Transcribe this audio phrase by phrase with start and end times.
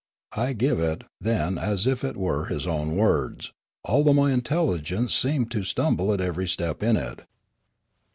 [0.35, 3.53] I give it, then, as if it were in his own words,
[3.85, 7.21] although my intelligence seemed to stumble at every step in it.